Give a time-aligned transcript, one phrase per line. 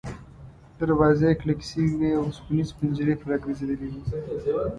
[0.81, 4.01] دروازې یې کلکې شوې وې او اوسپنیزې پنجرې پرې را ګرځېدلې وې.